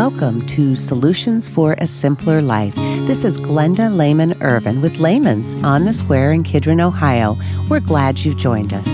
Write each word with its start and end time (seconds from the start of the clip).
welcome 0.00 0.40
to 0.46 0.74
Solutions 0.74 1.46
for 1.46 1.74
a 1.76 1.86
Simpler 1.86 2.40
Life. 2.40 2.74
This 2.74 3.22
is 3.22 3.36
Glenda 3.36 3.94
Lehman 3.94 4.34
Irvin 4.40 4.80
with 4.80 4.98
Lehman's 4.98 5.54
on 5.56 5.84
the 5.84 5.92
Square 5.92 6.32
in 6.32 6.42
Kidron, 6.42 6.80
Ohio. 6.80 7.36
We're 7.68 7.80
glad 7.80 8.18
you've 8.18 8.38
joined 8.38 8.72
us. 8.72 8.88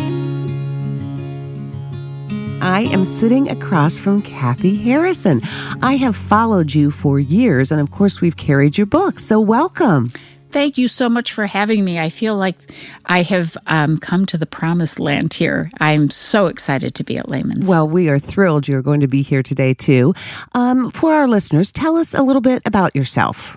I 2.61 2.89
am 2.91 3.05
sitting 3.05 3.49
across 3.49 4.01
from 4.01 4.21
Kathy 4.21 4.75
Harrison. 4.75 5.43
I 5.81 5.95
have 5.95 6.17
followed 6.17 6.75
you 6.75 6.91
for 6.91 7.21
years, 7.21 7.71
and 7.71 7.81
of 7.81 7.93
course, 7.93 8.21
we've 8.21 8.37
carried 8.37 8.77
your 8.77 8.89
books. 8.89 9.25
So, 9.25 9.39
welcome. 9.39 10.11
Thank 10.51 10.79
you 10.79 10.89
so 10.89 11.09
much 11.09 11.33
for 11.33 11.47
having 11.47 11.85
me. 11.85 11.99
I 11.99 12.09
feel 12.09 12.37
like 12.37 12.57
I 13.05 13.23
have 13.23 13.57
um, 13.67 13.99
come 13.99 14.27
to 14.27 14.39
the 14.39 14.47
promised 14.47 14.99
land 14.99 15.35
here. 15.35 15.71
I'm 15.81 16.09
so 16.11 16.47
excited 16.47 16.95
to 16.95 17.05
be 17.05 17.19
at 17.19 17.29
Lehman's. 17.29 17.69
Well, 17.69 17.89
we 17.89 18.09
are 18.09 18.19
thrilled 18.19 18.67
you're 18.69 18.83
going 18.83 19.01
to 19.01 19.09
be 19.09 19.23
here 19.23 19.43
today, 19.43 19.75
too. 19.75 20.15
Um, 20.55 20.91
for 20.91 21.13
our 21.13 21.29
listeners, 21.29 21.73
tell 21.73 21.97
us 21.97 22.15
a 22.15 22.23
little 22.23 22.43
bit 22.43 22.63
about 22.65 22.95
yourself. 22.97 23.57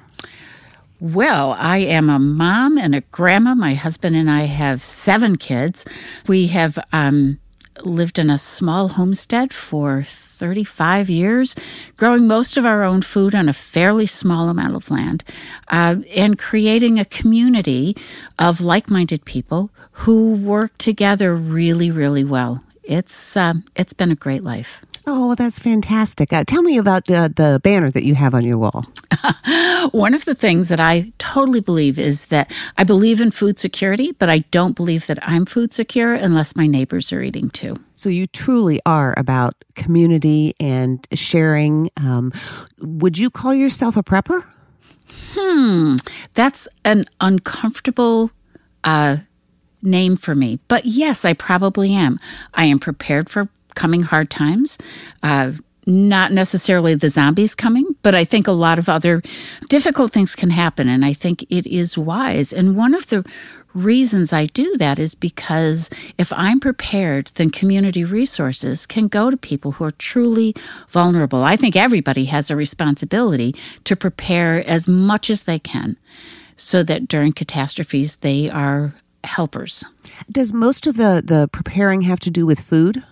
Well, 0.99 1.55
I 1.57 1.77
am 1.77 2.09
a 2.09 2.19
mom 2.19 2.77
and 2.77 2.93
a 2.93 3.01
grandma. 3.01 3.55
My 3.55 3.73
husband 3.73 4.17
and 4.17 4.29
I 4.29 4.41
have 4.41 4.83
seven 4.83 5.37
kids. 5.37 5.85
We 6.27 6.47
have 6.47 6.77
um, 6.91 7.39
lived 7.85 8.19
in 8.19 8.29
a 8.29 8.37
small 8.37 8.89
homestead 8.89 9.53
for 9.53 10.03
35 10.03 11.09
years, 11.09 11.55
growing 11.97 12.27
most 12.27 12.57
of 12.57 12.65
our 12.65 12.83
own 12.83 13.01
food 13.01 13.35
on 13.35 13.49
a 13.49 13.53
fairly 13.53 14.05
small 14.05 14.49
amount 14.49 14.75
of 14.75 14.89
land, 14.89 15.23
uh, 15.69 15.97
and 16.15 16.37
creating 16.39 16.99
a 16.99 17.05
community 17.05 17.95
of 18.37 18.61
like 18.61 18.89
minded 18.89 19.25
people 19.25 19.69
who 19.91 20.33
work 20.33 20.77
together 20.77 21.35
really, 21.35 21.91
really 21.91 22.23
well. 22.23 22.63
It's, 22.83 23.35
uh, 23.35 23.55
it's 23.75 23.93
been 23.93 24.11
a 24.11 24.15
great 24.15 24.43
life. 24.43 24.81
Oh, 25.05 25.35
that's 25.35 25.59
fantastic. 25.59 26.31
Uh, 26.31 26.43
tell 26.45 26.61
me 26.61 26.77
about 26.77 27.05
the, 27.05 27.31
the 27.35 27.59
banner 27.63 27.91
that 27.91 28.03
you 28.03 28.15
have 28.15 28.33
on 28.33 28.43
your 28.43 28.57
wall. 28.57 28.85
One 29.91 30.13
of 30.13 30.25
the 30.25 30.35
things 30.35 30.69
that 30.69 30.79
I 30.79 31.11
totally 31.17 31.59
believe 31.59 31.97
is 31.97 32.27
that 32.27 32.51
I 32.77 32.83
believe 32.83 33.21
in 33.21 33.31
food 33.31 33.59
security, 33.59 34.11
but 34.11 34.29
I 34.29 34.39
don't 34.51 34.75
believe 34.75 35.07
that 35.07 35.19
I'm 35.27 35.45
food 35.45 35.73
secure 35.73 36.13
unless 36.13 36.55
my 36.55 36.67
neighbors 36.67 37.11
are 37.11 37.21
eating 37.21 37.49
too. 37.49 37.75
So 37.95 38.09
you 38.09 38.27
truly 38.27 38.79
are 38.85 39.13
about 39.17 39.55
community 39.75 40.53
and 40.59 41.05
sharing. 41.13 41.89
Um, 41.97 42.31
would 42.81 43.17
you 43.17 43.29
call 43.29 43.53
yourself 43.53 43.97
a 43.97 44.03
prepper? 44.03 44.45
Hmm, 45.33 45.95
that's 46.33 46.67
an 46.85 47.05
uncomfortable 47.19 48.31
uh, 48.83 49.17
name 49.81 50.15
for 50.15 50.35
me. 50.35 50.59
But 50.67 50.85
yes, 50.85 51.25
I 51.25 51.33
probably 51.33 51.93
am. 51.93 52.19
I 52.53 52.65
am 52.65 52.79
prepared 52.79 53.29
for 53.29 53.49
coming 53.75 54.03
hard 54.03 54.29
times. 54.29 54.77
Uh, 55.23 55.53
not 55.89 56.31
necessarily 56.31 56.95
the 56.95 57.09
zombies 57.09 57.55
coming, 57.55 57.95
but 58.03 58.15
I 58.15 58.23
think 58.23 58.47
a 58.47 58.53
lot 58.53 58.79
of 58.79 58.87
other 58.87 59.21
difficult 59.67 60.11
things 60.11 60.35
can 60.35 60.51
happen. 60.51 60.87
And 60.87 61.03
I 61.03 61.13
think 61.13 61.43
it 61.49 61.65
is 61.67 61.97
wise. 61.97 62.53
And 62.53 62.75
one 62.75 62.93
of 62.93 63.07
the 63.07 63.25
reasons 63.73 64.33
I 64.33 64.45
do 64.45 64.77
that 64.77 64.99
is 64.99 65.15
because 65.15 65.89
if 66.17 66.31
I'm 66.33 66.59
prepared, 66.59 67.27
then 67.35 67.49
community 67.49 68.03
resources 68.03 68.85
can 68.85 69.07
go 69.07 69.29
to 69.29 69.37
people 69.37 69.73
who 69.73 69.83
are 69.83 69.91
truly 69.91 70.55
vulnerable. 70.89 71.43
I 71.43 71.55
think 71.55 71.75
everybody 71.75 72.25
has 72.25 72.49
a 72.49 72.55
responsibility 72.55 73.55
to 73.83 73.95
prepare 73.95 74.67
as 74.67 74.87
much 74.87 75.29
as 75.29 75.43
they 75.43 75.59
can 75.59 75.97
so 76.55 76.83
that 76.83 77.07
during 77.07 77.33
catastrophes 77.33 78.17
they 78.17 78.49
are 78.49 78.93
helpers. 79.23 79.83
Does 80.31 80.53
most 80.53 80.87
of 80.87 80.95
the, 80.95 81.21
the 81.23 81.49
preparing 81.51 82.01
have 82.01 82.19
to 82.21 82.31
do 82.31 82.45
with 82.45 82.59
food? 82.59 83.03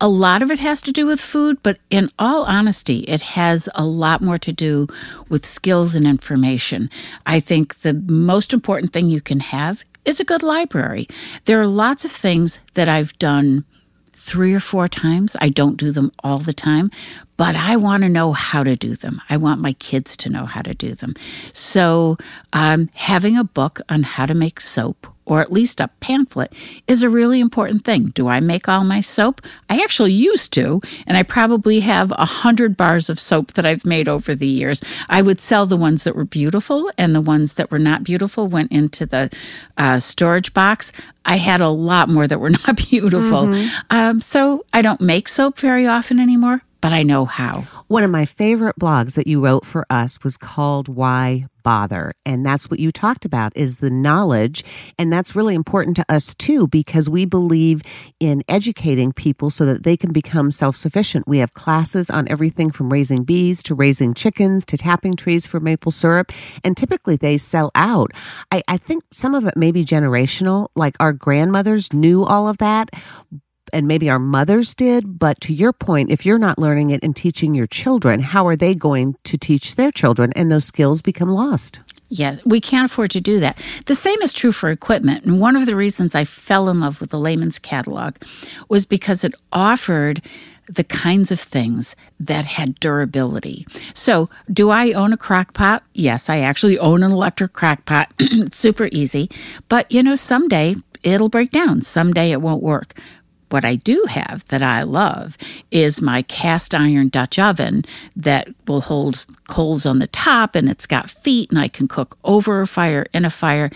A 0.00 0.08
lot 0.08 0.42
of 0.42 0.50
it 0.50 0.58
has 0.58 0.82
to 0.82 0.92
do 0.92 1.06
with 1.06 1.20
food, 1.20 1.58
but 1.62 1.78
in 1.90 2.08
all 2.18 2.44
honesty, 2.44 3.00
it 3.00 3.22
has 3.22 3.68
a 3.74 3.84
lot 3.84 4.22
more 4.22 4.38
to 4.38 4.52
do 4.52 4.86
with 5.28 5.46
skills 5.46 5.94
and 5.94 6.06
information. 6.06 6.90
I 7.26 7.40
think 7.40 7.80
the 7.80 7.94
most 7.94 8.52
important 8.52 8.92
thing 8.92 9.08
you 9.08 9.20
can 9.20 9.40
have 9.40 9.84
is 10.04 10.20
a 10.20 10.24
good 10.24 10.42
library. 10.42 11.06
There 11.44 11.60
are 11.60 11.66
lots 11.66 12.04
of 12.04 12.10
things 12.10 12.60
that 12.74 12.88
I've 12.88 13.16
done 13.18 13.64
three 14.12 14.54
or 14.54 14.60
four 14.60 14.86
times. 14.86 15.36
I 15.40 15.48
don't 15.48 15.76
do 15.76 15.90
them 15.90 16.12
all 16.22 16.38
the 16.38 16.52
time, 16.52 16.90
but 17.36 17.56
I 17.56 17.76
want 17.76 18.02
to 18.02 18.08
know 18.08 18.32
how 18.32 18.62
to 18.62 18.76
do 18.76 18.94
them. 18.94 19.20
I 19.30 19.38
want 19.38 19.62
my 19.62 19.72
kids 19.74 20.16
to 20.18 20.28
know 20.28 20.44
how 20.44 20.62
to 20.62 20.74
do 20.74 20.94
them. 20.94 21.14
So, 21.52 22.18
um, 22.52 22.90
having 22.94 23.38
a 23.38 23.44
book 23.44 23.80
on 23.88 24.02
how 24.02 24.26
to 24.26 24.34
make 24.34 24.60
soap 24.60 25.06
or 25.30 25.40
at 25.40 25.52
least 25.52 25.78
a 25.78 25.88
pamphlet, 26.00 26.52
is 26.88 27.04
a 27.04 27.08
really 27.08 27.38
important 27.38 27.84
thing. 27.84 28.06
Do 28.06 28.26
I 28.26 28.40
make 28.40 28.68
all 28.68 28.82
my 28.82 29.00
soap? 29.00 29.40
I 29.68 29.76
actually 29.76 30.12
used 30.12 30.52
to, 30.54 30.82
and 31.06 31.16
I 31.16 31.22
probably 31.22 31.80
have 31.80 32.10
a 32.12 32.24
hundred 32.24 32.76
bars 32.76 33.08
of 33.08 33.20
soap 33.20 33.52
that 33.52 33.64
I've 33.64 33.86
made 33.86 34.08
over 34.08 34.34
the 34.34 34.48
years. 34.48 34.82
I 35.08 35.22
would 35.22 35.40
sell 35.40 35.66
the 35.66 35.76
ones 35.76 36.02
that 36.02 36.16
were 36.16 36.24
beautiful, 36.24 36.90
and 36.98 37.14
the 37.14 37.20
ones 37.20 37.52
that 37.52 37.70
were 37.70 37.78
not 37.78 38.02
beautiful 38.02 38.48
went 38.48 38.72
into 38.72 39.06
the 39.06 39.30
uh, 39.78 40.00
storage 40.00 40.52
box. 40.52 40.90
I 41.24 41.36
had 41.36 41.60
a 41.60 41.68
lot 41.68 42.08
more 42.08 42.26
that 42.26 42.40
were 42.40 42.50
not 42.66 42.76
beautiful. 42.76 43.44
Mm-hmm. 43.46 43.76
Um, 43.90 44.20
so 44.20 44.64
I 44.72 44.82
don't 44.82 45.00
make 45.00 45.28
soap 45.28 45.58
very 45.58 45.86
often 45.86 46.18
anymore, 46.18 46.62
but 46.80 46.92
I 46.92 47.02
know 47.02 47.24
how. 47.24 47.62
One 47.88 48.02
of 48.02 48.10
my 48.10 48.24
favorite 48.24 48.76
blogs 48.76 49.16
that 49.16 49.26
you 49.26 49.44
wrote 49.44 49.66
for 49.66 49.84
us 49.90 50.18
was 50.22 50.36
called 50.36 50.88
Why 50.88 51.46
Bother? 51.62 52.12
And 52.24 52.44
that's 52.44 52.70
what 52.70 52.80
you 52.80 52.90
talked 52.90 53.24
about 53.24 53.56
is 53.56 53.78
the 53.78 53.90
knowledge. 53.90 54.64
And 54.98 55.12
that's 55.12 55.36
really 55.36 55.54
important 55.54 55.96
to 55.96 56.04
us 56.08 56.34
too, 56.34 56.68
because 56.68 57.10
we 57.10 57.26
believe 57.26 57.82
in 58.18 58.42
educating 58.48 59.12
people 59.12 59.50
so 59.50 59.66
that 59.66 59.82
they 59.82 59.96
can 59.96 60.12
become 60.12 60.50
self 60.50 60.76
sufficient. 60.76 61.28
We 61.28 61.38
have 61.38 61.54
classes 61.54 62.10
on 62.10 62.28
everything 62.28 62.70
from 62.70 62.92
raising 62.92 63.24
bees 63.24 63.62
to 63.64 63.74
raising 63.74 64.14
chickens 64.14 64.64
to 64.66 64.76
tapping 64.76 65.16
trees 65.16 65.46
for 65.46 65.60
maple 65.60 65.92
syrup. 65.92 66.32
And 66.64 66.76
typically 66.76 67.16
they 67.16 67.36
sell 67.36 67.70
out. 67.74 68.12
I, 68.50 68.62
I 68.68 68.76
think 68.78 69.04
some 69.12 69.34
of 69.34 69.46
it 69.46 69.56
may 69.56 69.72
be 69.72 69.84
generational. 69.84 70.68
Like 70.74 70.96
our 71.00 71.12
grandmothers 71.12 71.92
knew 71.92 72.24
all 72.24 72.48
of 72.48 72.58
that, 72.58 72.90
and 73.72 73.86
maybe 73.88 74.10
our 74.10 74.18
mothers 74.18 74.74
did. 74.74 75.18
But 75.18 75.40
to 75.42 75.54
your 75.54 75.72
point, 75.72 76.10
if 76.10 76.26
you're 76.26 76.38
not 76.38 76.58
learning 76.58 76.90
it 76.90 77.02
and 77.02 77.14
teaching 77.14 77.54
your 77.54 77.66
children, 77.66 78.20
how 78.20 78.46
are 78.46 78.56
they 78.56 78.74
going 78.74 79.16
to 79.24 79.38
teach 79.38 79.76
their 79.76 79.90
children? 79.90 80.32
And 80.36 80.50
those 80.50 80.64
skills 80.64 81.02
become 81.02 81.28
lost. 81.28 81.80
Yeah, 82.08 82.36
we 82.44 82.60
can't 82.60 82.90
afford 82.90 83.12
to 83.12 83.20
do 83.20 83.38
that. 83.38 83.56
The 83.86 83.94
same 83.94 84.20
is 84.20 84.32
true 84.32 84.50
for 84.50 84.70
equipment. 84.70 85.24
And 85.24 85.40
one 85.40 85.54
of 85.54 85.66
the 85.66 85.76
reasons 85.76 86.14
I 86.14 86.24
fell 86.24 86.68
in 86.68 86.80
love 86.80 87.00
with 87.00 87.10
the 87.10 87.20
Lehman's 87.20 87.60
catalog 87.60 88.16
was 88.68 88.84
because 88.84 89.22
it 89.22 89.34
offered 89.52 90.20
the 90.66 90.84
kinds 90.84 91.32
of 91.32 91.40
things 91.40 91.96
that 92.18 92.46
had 92.46 92.78
durability. 92.80 93.66
So, 93.94 94.28
do 94.52 94.70
I 94.70 94.92
own 94.92 95.12
a 95.12 95.16
crock 95.16 95.52
pot? 95.52 95.82
Yes, 95.94 96.28
I 96.28 96.38
actually 96.40 96.78
own 96.78 97.02
an 97.02 97.10
electric 97.10 97.52
crock 97.52 97.84
pot. 97.86 98.12
super 98.52 98.88
easy. 98.92 99.30
But, 99.68 99.90
you 99.90 100.02
know, 100.02 100.16
someday 100.16 100.76
it'll 101.02 101.28
break 101.28 101.50
down, 101.50 101.82
someday 101.82 102.30
it 102.30 102.40
won't 102.40 102.62
work. 102.62 102.94
What 103.50 103.64
I 103.64 103.76
do 103.76 104.04
have 104.08 104.44
that 104.46 104.62
I 104.62 104.82
love 104.82 105.36
is 105.70 106.00
my 106.00 106.22
cast 106.22 106.74
iron 106.74 107.08
Dutch 107.08 107.38
oven 107.38 107.84
that 108.16 108.48
will 108.66 108.80
hold 108.80 109.24
coals 109.48 109.84
on 109.84 109.98
the 109.98 110.06
top 110.06 110.54
and 110.54 110.68
it's 110.68 110.86
got 110.86 111.10
feet 111.10 111.50
and 111.50 111.58
I 111.58 111.68
can 111.68 111.88
cook 111.88 112.16
over 112.24 112.62
a 112.62 112.66
fire, 112.66 113.06
in 113.12 113.24
a 113.24 113.30
fire. 113.30 113.70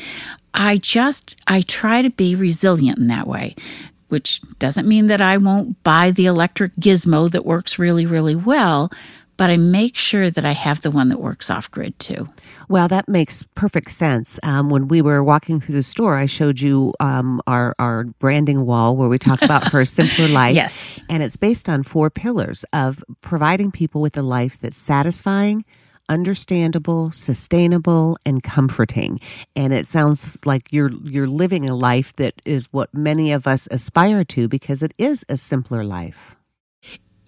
I 0.54 0.78
just, 0.78 1.36
I 1.46 1.62
try 1.62 2.02
to 2.02 2.10
be 2.10 2.34
resilient 2.34 2.98
in 2.98 3.08
that 3.08 3.26
way 3.26 3.56
which 4.08 4.40
doesn't 4.60 4.86
mean 4.86 5.08
that 5.08 5.20
I 5.20 5.38
won't 5.38 5.82
buy 5.82 6.12
the 6.12 6.26
electric 6.26 6.72
gizmo 6.76 7.28
that 7.32 7.44
works 7.44 7.80
really, 7.80 8.06
really 8.06 8.36
well, 8.36 8.92
but 9.36 9.50
I 9.50 9.56
make 9.56 9.96
sure 9.96 10.30
that 10.30 10.44
I 10.44 10.52
have 10.52 10.82
the 10.82 10.90
one 10.90 11.08
that 11.08 11.18
works 11.20 11.50
off 11.50 11.70
grid 11.70 11.98
too. 11.98 12.28
Well, 12.68 12.88
that 12.88 13.08
makes 13.08 13.42
perfect 13.54 13.90
sense. 13.90 14.38
Um, 14.42 14.68
when 14.70 14.88
we 14.88 15.02
were 15.02 15.22
walking 15.22 15.60
through 15.60 15.74
the 15.74 15.82
store, 15.82 16.16
I 16.16 16.26
showed 16.26 16.60
you 16.60 16.94
um, 17.00 17.40
our 17.46 17.74
our 17.78 18.04
branding 18.04 18.64
wall 18.66 18.96
where 18.96 19.08
we 19.08 19.18
talk 19.18 19.42
about 19.42 19.70
for 19.70 19.80
a 19.80 19.86
simpler 19.86 20.28
life. 20.40 20.54
Yes, 20.54 21.00
and 21.08 21.22
it's 21.22 21.36
based 21.36 21.68
on 21.68 21.82
four 21.82 22.10
pillars 22.10 22.64
of 22.72 23.02
providing 23.20 23.70
people 23.70 24.00
with 24.00 24.16
a 24.16 24.22
life 24.22 24.58
that's 24.60 24.76
satisfying. 24.76 25.64
Understandable, 26.06 27.10
sustainable, 27.10 28.18
and 28.26 28.42
comforting, 28.42 29.20
and 29.56 29.72
it 29.72 29.86
sounds 29.86 30.44
like 30.44 30.70
you're 30.70 30.92
you're 31.02 31.26
living 31.26 31.68
a 31.68 31.74
life 31.74 32.14
that 32.16 32.34
is 32.44 32.70
what 32.72 32.92
many 32.92 33.32
of 33.32 33.46
us 33.46 33.66
aspire 33.70 34.22
to 34.24 34.46
because 34.46 34.82
it 34.82 34.92
is 34.98 35.24
a 35.30 35.38
simpler 35.38 35.82
life. 35.82 36.36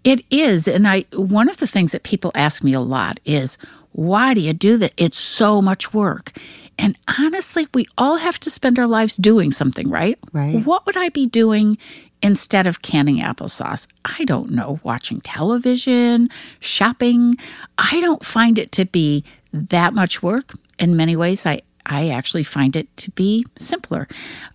It 0.06 0.24
is. 0.30 0.68
And 0.68 0.86
I 0.86 1.04
one 1.12 1.48
of 1.50 1.56
the 1.56 1.66
things 1.66 1.90
that 1.92 2.04
people 2.04 2.30
ask 2.34 2.62
me 2.62 2.72
a 2.72 2.80
lot 2.80 3.18
is, 3.24 3.58
why 3.90 4.34
do 4.34 4.40
you 4.40 4.52
do 4.52 4.76
that? 4.76 4.92
It's 4.96 5.18
so 5.18 5.60
much 5.60 5.92
work. 5.92 6.32
And 6.78 6.96
honestly, 7.18 7.66
we 7.74 7.86
all 7.98 8.16
have 8.16 8.38
to 8.40 8.50
spend 8.50 8.78
our 8.78 8.86
lives 8.86 9.16
doing 9.16 9.50
something, 9.50 9.90
right? 9.90 10.18
Right. 10.32 10.64
What 10.64 10.86
would 10.86 10.96
I 10.96 11.08
be 11.08 11.26
doing 11.26 11.76
instead 12.22 12.66
of 12.66 12.82
canning 12.82 13.18
applesauce? 13.18 13.88
I 14.04 14.24
don't 14.24 14.50
know, 14.50 14.78
watching 14.84 15.20
television, 15.22 16.30
shopping. 16.60 17.34
I 17.78 17.98
don't 18.00 18.24
find 18.24 18.58
it 18.58 18.70
to 18.72 18.84
be 18.84 19.24
that 19.52 19.92
much 19.92 20.22
work. 20.22 20.54
In 20.78 20.96
many 20.96 21.16
ways, 21.16 21.46
I 21.46 21.62
I 21.86 22.10
actually 22.10 22.44
find 22.44 22.76
it 22.76 22.94
to 22.98 23.10
be 23.12 23.44
simpler. 23.56 24.06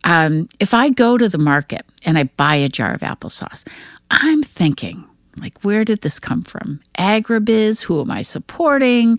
Um, 0.05 0.47
if 0.59 0.73
I 0.73 0.89
go 0.89 1.17
to 1.17 1.27
the 1.27 1.37
market 1.37 1.81
and 2.05 2.17
I 2.17 2.23
buy 2.25 2.55
a 2.55 2.69
jar 2.69 2.93
of 2.93 3.01
applesauce, 3.01 3.67
I'm 4.11 4.43
thinking, 4.43 5.03
Like, 5.37 5.57
where 5.61 5.85
did 5.85 6.01
this 6.01 6.19
come 6.19 6.43
from? 6.43 6.81
Agribiz, 6.97 7.83
who 7.83 8.01
am 8.01 8.11
I 8.11 8.21
supporting? 8.21 9.17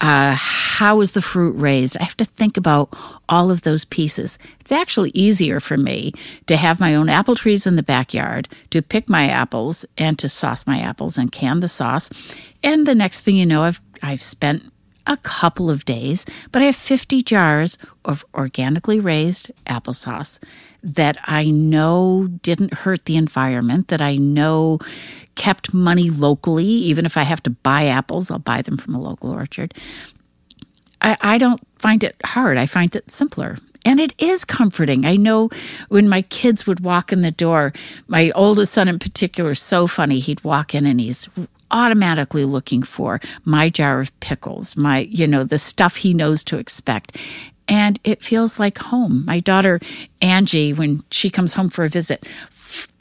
Uh, 0.00 0.34
how 0.34 1.00
is 1.00 1.12
the 1.12 1.20
fruit 1.20 1.52
raised? 1.52 1.96
I 1.98 2.04
have 2.04 2.16
to 2.16 2.24
think 2.24 2.56
about 2.56 2.94
all 3.28 3.50
of 3.50 3.62
those 3.62 3.84
pieces. 3.84 4.38
It's 4.60 4.72
actually 4.72 5.10
easier 5.10 5.60
for 5.60 5.76
me 5.76 6.12
to 6.46 6.56
have 6.56 6.80
my 6.80 6.94
own 6.94 7.08
apple 7.08 7.34
trees 7.34 7.66
in 7.66 7.76
the 7.76 7.82
backyard, 7.82 8.48
to 8.70 8.80
pick 8.80 9.08
my 9.08 9.28
apples 9.28 9.84
and 9.98 10.18
to 10.18 10.28
sauce 10.28 10.66
my 10.66 10.80
apples 10.80 11.18
and 11.18 11.30
can 11.30 11.60
the 11.60 11.68
sauce. 11.68 12.10
And 12.62 12.86
the 12.86 12.94
next 12.94 13.22
thing 13.22 13.36
you 13.36 13.46
know, 13.46 13.62
I've 13.62 13.80
I've 14.02 14.22
spent 14.22 14.72
a 15.06 15.16
couple 15.18 15.70
of 15.70 15.84
days, 15.84 16.24
but 16.52 16.62
I 16.62 16.66
have 16.66 16.76
50 16.76 17.22
jars 17.22 17.78
of 18.04 18.24
organically 18.34 19.00
raised 19.00 19.50
applesauce 19.66 20.38
that 20.82 21.18
I 21.24 21.50
know 21.50 22.28
didn't 22.42 22.72
hurt 22.72 23.04
the 23.04 23.16
environment, 23.16 23.88
that 23.88 24.00
I 24.00 24.16
know 24.16 24.78
kept 25.40 25.72
money 25.72 26.10
locally. 26.10 26.66
Even 26.66 27.06
if 27.06 27.16
I 27.16 27.22
have 27.22 27.42
to 27.44 27.50
buy 27.50 27.86
apples, 27.86 28.30
I'll 28.30 28.38
buy 28.38 28.60
them 28.60 28.76
from 28.76 28.94
a 28.94 29.00
local 29.00 29.30
orchard. 29.30 29.72
I, 31.00 31.16
I 31.22 31.38
don't 31.38 31.62
find 31.78 32.04
it 32.04 32.14
hard. 32.22 32.58
I 32.58 32.66
find 32.66 32.94
it 32.94 33.10
simpler. 33.10 33.56
And 33.86 33.98
it 33.98 34.12
is 34.18 34.44
comforting. 34.44 35.06
I 35.06 35.16
know 35.16 35.48
when 35.88 36.10
my 36.10 36.20
kids 36.20 36.66
would 36.66 36.80
walk 36.80 37.10
in 37.10 37.22
the 37.22 37.30
door, 37.30 37.72
my 38.06 38.30
oldest 38.32 38.74
son 38.74 38.86
in 38.86 38.98
particular, 38.98 39.52
is 39.52 39.62
so 39.62 39.86
funny. 39.86 40.20
He'd 40.20 40.44
walk 40.44 40.74
in 40.74 40.84
and 40.84 41.00
he's 41.00 41.26
automatically 41.70 42.44
looking 42.44 42.82
for 42.82 43.18
my 43.46 43.70
jar 43.70 44.02
of 44.02 44.20
pickles, 44.20 44.76
my, 44.76 44.98
you 45.10 45.26
know, 45.26 45.42
the 45.42 45.58
stuff 45.58 45.96
he 45.96 46.12
knows 46.12 46.44
to 46.44 46.58
expect. 46.58 47.16
And 47.66 47.98
it 48.04 48.22
feels 48.22 48.58
like 48.58 48.76
home. 48.76 49.24
My 49.24 49.40
daughter, 49.40 49.80
Angie, 50.20 50.74
when 50.74 51.02
she 51.10 51.30
comes 51.30 51.54
home 51.54 51.70
for 51.70 51.86
a 51.86 51.88
visit, 51.88 52.26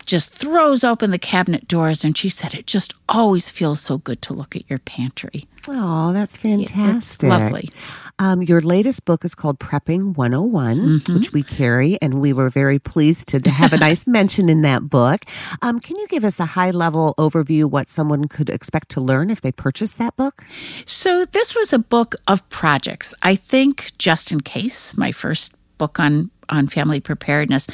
just 0.09 0.33
throws 0.33 0.83
open 0.83 1.11
the 1.11 1.19
cabinet 1.19 1.67
doors 1.67 2.03
and 2.03 2.17
she 2.17 2.29
said 2.29 2.55
it 2.55 2.65
just 2.65 2.93
always 3.07 3.51
feels 3.51 3.79
so 3.79 3.97
good 3.97 4.21
to 4.23 4.33
look 4.33 4.55
at 4.55 4.67
your 4.69 4.79
pantry. 4.79 5.47
Oh, 5.67 6.13
that's 6.13 6.35
fantastic. 6.35 7.29
Lovely. 7.29 7.69
Um, 8.17 8.41
your 8.41 8.59
latest 8.59 9.05
book 9.05 9.23
is 9.23 9.35
called 9.35 9.59
Prepping 9.59 10.15
101, 10.15 10.77
mm-hmm. 10.77 11.13
which 11.13 11.31
we 11.31 11.43
carry, 11.43 11.97
and 12.01 12.15
we 12.15 12.33
were 12.33 12.49
very 12.49 12.79
pleased 12.79 13.27
to 13.29 13.49
have 13.49 13.71
a 13.71 13.77
nice 13.89 14.07
mention 14.07 14.49
in 14.49 14.63
that 14.63 14.89
book. 14.89 15.21
Um, 15.61 15.79
can 15.79 15.97
you 15.97 16.07
give 16.07 16.23
us 16.23 16.39
a 16.39 16.45
high 16.45 16.71
level 16.71 17.13
overview 17.19 17.65
what 17.65 17.87
someone 17.87 18.27
could 18.27 18.49
expect 18.49 18.89
to 18.89 19.01
learn 19.01 19.29
if 19.29 19.41
they 19.41 19.51
purchase 19.51 19.95
that 19.97 20.15
book? 20.15 20.43
So, 20.85 21.25
this 21.25 21.55
was 21.55 21.71
a 21.71 21.79
book 21.79 22.15
of 22.27 22.47
projects. 22.49 23.13
I 23.21 23.35
think, 23.35 23.91
just 23.97 24.31
in 24.31 24.41
case, 24.41 24.97
my 24.97 25.11
first 25.11 25.58
book 25.79 25.99
on 25.99 26.29
on 26.49 26.67
family 26.67 26.99
preparedness 26.99 27.67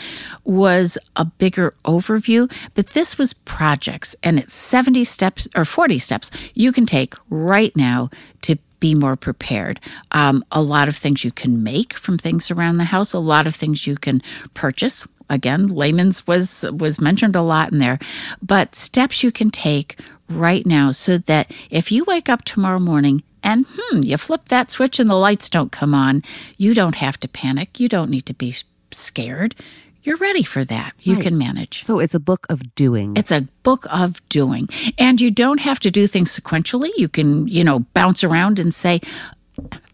was 0.44 0.98
a 1.16 1.25
bigger 1.25 1.74
overview, 1.86 2.52
but 2.74 2.88
this 2.88 3.18
was 3.18 3.34
projects 3.34 4.16
and 4.22 4.38
it's 4.38 4.54
70 4.54 5.04
steps 5.06 5.48
or 5.56 5.66
40 5.66 5.98
steps 6.00 6.31
you 6.54 6.72
can 6.72 6.86
take 6.86 7.16
right 7.30 7.75
now 7.75 8.10
to 8.42 8.57
be 8.80 8.94
more 8.94 9.16
prepared. 9.16 9.80
Um, 10.12 10.44
a 10.52 10.62
lot 10.62 10.88
of 10.88 10.96
things 10.96 11.24
you 11.24 11.31
can 11.31 11.63
make 11.63 11.94
from 11.94 12.18
things 12.18 12.52
around 12.52 12.78
the 12.78 12.84
house, 12.84 13.13
a 13.13 13.19
lot 13.19 13.48
of 13.48 13.56
things 13.56 13.88
you 13.88 13.96
can 13.96 14.22
purchase. 14.54 15.07
Again, 15.30 15.68
Lehman's 15.68 16.28
was 16.28 16.66
was 16.72 17.02
mentioned 17.02 17.36
a 17.36 17.42
lot 17.42 17.72
in 17.72 17.80
there, 17.80 17.98
but 18.44 18.75
steps 18.75 19.24
you 19.24 19.31
can 19.31 19.50
take 19.50 20.00
right 20.30 20.66
now 20.66 20.92
so 20.92 21.18
that 21.18 21.52
if 21.72 21.92
you 21.92 22.04
wake 22.04 22.30
up 22.30 22.44
tomorrow 22.44 22.80
morning 22.80 23.24
and 23.45 23.65
hmm, 23.69 24.01
you 24.01 24.18
flip 24.18 24.50
that 24.50 24.71
switch 24.71 25.00
and 25.00 25.09
the 25.09 25.15
lights 25.15 25.50
don't 25.50 25.71
come 25.71 25.94
on, 25.94 26.24
you 26.57 26.74
don't 26.74 26.95
have 26.95 27.19
to 27.21 27.27
panic. 27.27 27.80
You 27.80 27.88
don't 27.88 28.09
need 28.09 28.25
to 28.25 28.33
be 28.33 28.56
scared. 28.92 29.56
You're 30.01 30.18
ready 30.18 30.44
for 30.44 30.65
that. 30.65 30.94
You 31.01 31.15
right. 31.15 31.24
can 31.24 31.38
manage. 31.38 31.83
So 31.83 32.00
it's 32.00 32.15
a 32.15 32.19
book 32.19 32.47
of 32.50 32.75
doing. 32.75 33.15
It's 33.15 33.31
a 33.31 33.47
book 33.63 33.86
of 33.92 34.27
doing. 34.30 34.68
And 34.97 35.21
you 35.21 35.31
don't 35.31 35.59
have 35.59 35.80
to 35.81 35.92
do 35.92 36.07
things 36.07 36.38
sequentially. 36.38 36.89
You 36.97 37.07
can, 37.07 37.47
you 37.47 37.63
know, 37.63 37.80
bounce 37.94 38.24
around 38.24 38.59
and 38.59 38.74
say, 38.74 39.00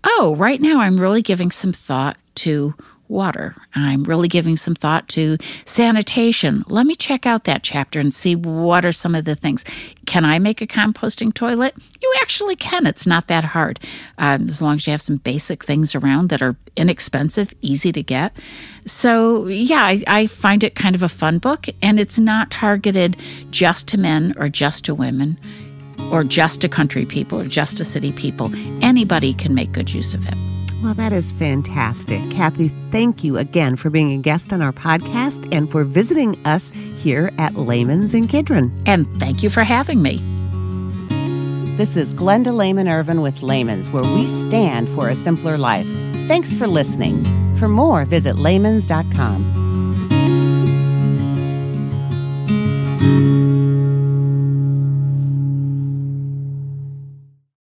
oh, 0.03 0.35
right 0.37 0.59
now 0.59 0.79
I'm 0.79 0.99
really 0.99 1.21
giving 1.21 1.51
some 1.51 1.73
thought 1.73 2.17
to 2.35 2.73
water. 3.11 3.55
I'm 3.75 4.03
really 4.03 4.27
giving 4.27 4.57
some 4.57 4.73
thought 4.73 5.07
to 5.09 5.37
sanitation. 5.65 6.63
Let 6.67 6.87
me 6.87 6.95
check 6.95 7.25
out 7.25 7.43
that 7.43 7.61
chapter 7.61 7.99
and 7.99 8.13
see 8.13 8.35
what 8.35 8.85
are 8.85 8.91
some 8.91 9.13
of 9.13 9.25
the 9.25 9.35
things. 9.35 9.63
Can 10.07 10.25
I 10.25 10.39
make 10.39 10.61
a 10.61 10.67
composting 10.67 11.33
toilet? 11.33 11.75
You 12.01 12.13
actually 12.21 12.55
can. 12.55 12.87
It's 12.87 13.05
not 13.05 13.27
that 13.27 13.43
hard. 13.43 13.79
Um, 14.17 14.47
as 14.47 14.61
long 14.61 14.77
as 14.77 14.87
you 14.87 14.91
have 14.91 15.01
some 15.01 15.17
basic 15.17 15.63
things 15.63 15.93
around 15.93 16.29
that 16.29 16.41
are 16.41 16.55
inexpensive, 16.75 17.53
easy 17.61 17.91
to 17.91 18.01
get. 18.01 18.35
So, 18.85 19.45
yeah, 19.47 19.83
I, 19.83 20.03
I 20.07 20.27
find 20.27 20.63
it 20.63 20.73
kind 20.73 20.95
of 20.95 21.03
a 21.03 21.09
fun 21.09 21.37
book, 21.37 21.67
and 21.83 21.99
it's 21.99 22.17
not 22.17 22.49
targeted 22.49 23.17
just 23.51 23.87
to 23.89 23.97
men 23.97 24.33
or 24.37 24.49
just 24.49 24.85
to 24.85 24.95
women 24.95 25.37
or 26.11 26.23
just 26.23 26.61
to 26.61 26.69
country 26.69 27.05
people 27.05 27.39
or 27.39 27.45
just 27.45 27.77
to 27.77 27.85
city 27.85 28.11
people. 28.11 28.51
Anybody 28.83 29.33
can 29.33 29.53
make 29.53 29.71
good 29.71 29.93
use 29.93 30.13
of 30.13 30.25
it. 30.27 30.60
Well, 30.81 30.95
that 30.95 31.13
is 31.13 31.31
fantastic. 31.31 32.31
Kathy, 32.31 32.69
thank 32.89 33.23
you 33.23 33.37
again 33.37 33.75
for 33.75 33.91
being 33.91 34.13
a 34.13 34.21
guest 34.21 34.51
on 34.51 34.63
our 34.63 34.71
podcast 34.71 35.53
and 35.55 35.69
for 35.69 35.83
visiting 35.83 36.43
us 36.45 36.71
here 36.71 37.31
at 37.37 37.55
Lehman's 37.55 38.15
in 38.15 38.27
Kidron. 38.27 38.81
And 38.87 39.07
thank 39.19 39.43
you 39.43 39.51
for 39.51 39.63
having 39.63 40.01
me. 40.01 40.17
This 41.77 41.95
is 41.95 42.11
Glenda 42.11 42.53
Lehman 42.53 42.87
Irvin 42.87 43.21
with 43.21 43.43
Lehman's, 43.43 43.91
where 43.91 44.03
we 44.03 44.25
stand 44.25 44.89
for 44.89 45.09
a 45.09 45.15
simpler 45.15 45.57
life. 45.57 45.87
Thanks 46.27 46.55
for 46.55 46.67
listening. 46.67 47.23
For 47.55 47.67
more, 47.67 48.03
visit 48.03 48.35
lehmans.com. 48.35 49.70